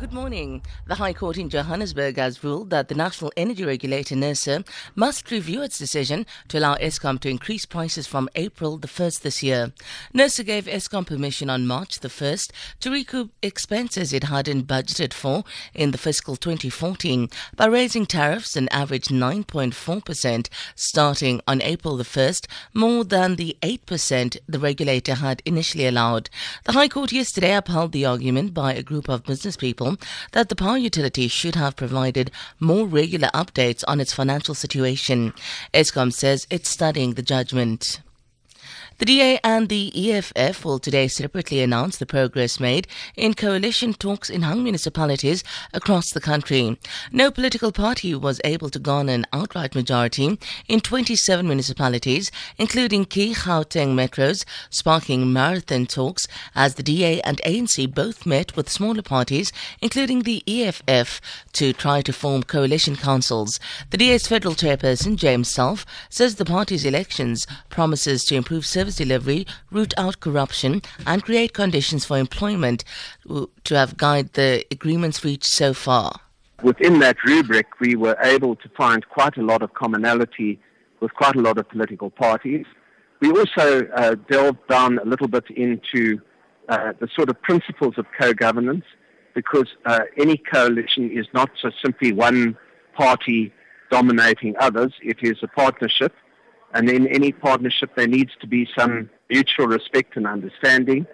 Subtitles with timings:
[0.00, 0.62] Good morning.
[0.86, 5.60] The High Court in Johannesburg has ruled that the National Energy Regulator, NERSA, must review
[5.60, 9.74] its decision to allow Eskom to increase prices from April the 1st this year.
[10.14, 12.50] NERSA gave Eskom permission on March the 1st
[12.80, 15.44] to recoup expenses it hadn't budgeted for
[15.74, 22.46] in the fiscal 2014 by raising tariffs an average 9.4% starting on April the 1st,
[22.72, 26.30] more than the 8% the regulator had initially allowed.
[26.64, 29.89] The High Court yesterday upheld the argument by a group of business people
[30.32, 35.32] that the power utility should have provided more regular updates on its financial situation.
[35.72, 38.00] Eskom says it's studying the judgment.
[39.00, 42.86] The DA and the EFF will today separately announce the progress made
[43.16, 45.42] in coalition talks in hung municipalities
[45.72, 46.78] across the country.
[47.10, 53.32] No political party was able to garner an outright majority in 27 municipalities, including key
[53.32, 59.50] Gauteng metros, sparking marathon talks as the DA and ANC both met with smaller parties,
[59.80, 61.22] including the EFF,
[61.54, 63.58] to try to form coalition councils.
[63.88, 68.96] The DA's federal chairperson, James Selfe, says the party's elections promises to improve service service
[68.96, 72.84] delivery, root out corruption, and create conditions for employment
[73.64, 76.12] to have guided the agreements reached so far.
[76.62, 80.58] Within that rubric, we were able to find quite a lot of commonality
[81.00, 82.66] with quite a lot of political parties.
[83.20, 86.20] We also uh, delved down a little bit into
[86.68, 88.84] uh, the sort of principles of co-governance
[89.34, 92.56] because uh, any coalition is not so simply one
[92.94, 93.52] party
[93.90, 94.92] dominating others.
[95.02, 96.12] It is a partnership
[96.74, 101.06] and in any partnership, there needs to be some mutual respect and understanding.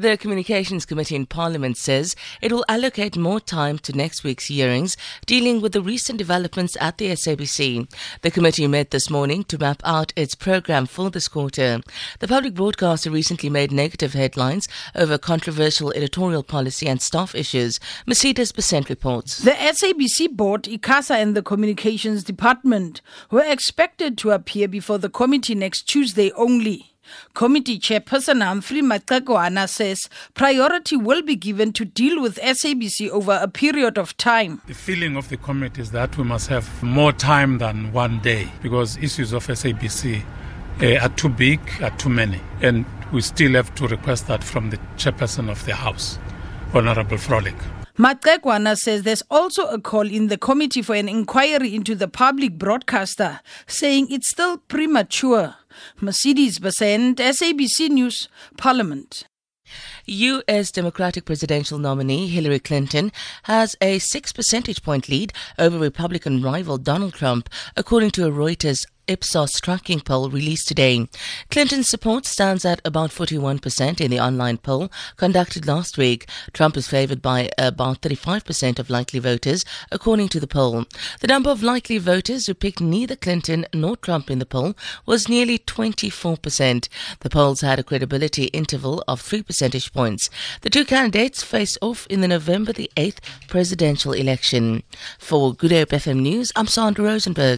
[0.00, 4.96] The Communications Committee in Parliament says it will allocate more time to next week's hearings
[5.26, 7.92] dealing with the recent developments at the SABC.
[8.22, 11.80] The committee met this morning to map out its program for this quarter.
[12.20, 17.80] The public broadcaster recently made negative headlines over controversial editorial policy and staff issues.
[18.06, 19.38] Mercedes Besent reports.
[19.38, 23.00] The SABC board, ICASA, and the Communications Department
[23.32, 26.94] were expected to appear before the committee next Tuesday only.
[27.34, 33.48] Committee Chairperson Humphrey Maxegwana says priority will be given to deal with SABC over a
[33.48, 34.60] period of time.
[34.66, 38.50] The feeling of the committee is that we must have more time than one day
[38.62, 40.22] because issues of SABC
[40.82, 42.40] uh, are too big, are too many.
[42.62, 46.18] And we still have to request that from the chairperson of the House,
[46.74, 47.56] Honorable Frolick.
[47.98, 52.56] Maxegwana says there's also a call in the committee for an inquiry into the public
[52.56, 55.56] broadcaster, saying it's still premature.
[56.00, 59.26] Mercedes Besent, SABC News, Parliament.
[60.10, 60.72] U.S.
[60.72, 67.12] Democratic presidential nominee Hillary Clinton has a six percentage point lead over Republican rival Donald
[67.12, 71.08] Trump, according to a Reuters Ipsos tracking poll released today.
[71.50, 76.28] Clinton's support stands at about 41% in the online poll conducted last week.
[76.52, 80.84] Trump is favored by about 35% of likely voters, according to the poll.
[81.20, 84.74] The number of likely voters who picked neither Clinton nor Trump in the poll
[85.06, 86.88] was nearly 24%.
[87.20, 90.30] The polls had a credibility interval of 3 percentage points.
[90.60, 94.84] The two candidates face off in the November the 8th presidential election.
[95.18, 97.56] For Good Hope FM News, I'm Sandra Rosenberg.